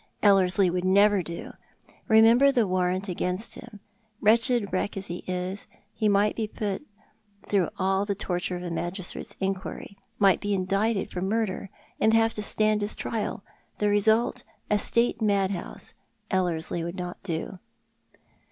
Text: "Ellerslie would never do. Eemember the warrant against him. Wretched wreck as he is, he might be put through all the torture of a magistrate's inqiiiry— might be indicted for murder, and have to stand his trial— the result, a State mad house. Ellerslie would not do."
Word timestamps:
"Ellerslie 0.23 0.71
would 0.71 0.83
never 0.83 1.21
do. 1.21 1.53
Eemember 2.09 2.51
the 2.51 2.65
warrant 2.65 3.07
against 3.07 3.53
him. 3.53 3.81
Wretched 4.19 4.73
wreck 4.73 4.97
as 4.97 5.05
he 5.05 5.23
is, 5.27 5.67
he 5.93 6.09
might 6.09 6.35
be 6.35 6.47
put 6.47 6.81
through 7.47 7.69
all 7.77 8.03
the 8.03 8.15
torture 8.15 8.55
of 8.55 8.63
a 8.63 8.71
magistrate's 8.71 9.35
inqiiiry— 9.35 9.97
might 10.27 10.41
be 10.41 10.55
indicted 10.55 11.11
for 11.11 11.21
murder, 11.21 11.69
and 11.99 12.15
have 12.15 12.33
to 12.33 12.41
stand 12.41 12.81
his 12.81 12.95
trial— 12.95 13.43
the 13.77 13.89
result, 13.89 14.43
a 14.71 14.79
State 14.79 15.21
mad 15.21 15.51
house. 15.51 15.93
Ellerslie 16.31 16.83
would 16.83 16.95
not 16.95 17.21
do." 17.21 17.59